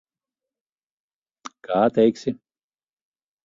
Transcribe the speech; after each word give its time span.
Kā 1.69 1.85
teiksi. 2.01 2.37